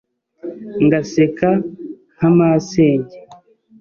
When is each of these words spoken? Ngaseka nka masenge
Ngaseka 0.85 1.49
nka 2.15 2.27
masenge 2.37 3.17